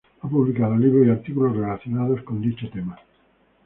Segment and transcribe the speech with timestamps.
[0.21, 2.99] Ha publicado libros y artículos relacionados a dichos temas.